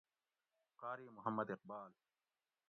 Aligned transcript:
قاری 0.81 1.09
محمد 1.09 1.51
اقبال 1.51 1.91